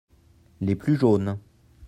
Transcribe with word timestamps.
Les 0.61 0.75
plus 0.75 0.95
jaunes. 0.97 1.37